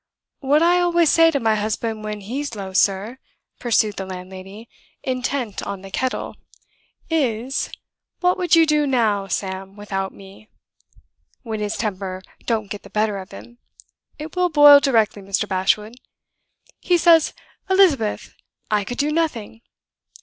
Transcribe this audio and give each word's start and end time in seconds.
"What 0.39 0.63
I 0.63 0.79
always 0.79 1.11
say 1.11 1.29
to 1.29 1.39
my 1.39 1.53
husband 1.53 2.03
when 2.03 2.21
he's 2.21 2.55
low, 2.55 2.73
sir," 2.73 3.19
pursued 3.59 3.97
the 3.97 4.05
landlady, 4.07 4.67
intent 5.03 5.61
on 5.61 5.83
the 5.83 5.91
kettle, 5.91 6.37
"is, 7.11 7.69
'What 8.19 8.35
would 8.39 8.55
you 8.55 8.65
do 8.65 8.87
now, 8.87 9.27
Sam, 9.27 9.75
without 9.75 10.11
me?' 10.11 10.49
When 11.43 11.59
his 11.59 11.77
temper 11.77 12.23
don't 12.47 12.71
get 12.71 12.81
the 12.81 12.89
better 12.89 13.19
of 13.19 13.29
him 13.29 13.59
(it 14.17 14.35
will 14.35 14.49
boil 14.49 14.79
directly, 14.79 15.21
Mr. 15.21 15.47
Bashwood), 15.47 15.93
he 16.79 16.97
says, 16.97 17.35
'Elizabeth, 17.69 18.33
I 18.71 18.83
could 18.83 18.97
do 18.97 19.11
nothing. 19.11 19.61